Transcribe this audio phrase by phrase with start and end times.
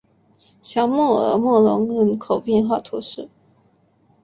[0.63, 3.29] 小穆尔默隆人口变化图示